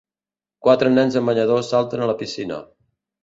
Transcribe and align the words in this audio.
Quatre 0.67 0.89
nens 0.93 1.17
amb 1.19 1.29
banyador 1.31 1.61
salten 1.69 2.05
a 2.05 2.09
la 2.13 2.17
piscina. 2.25 2.59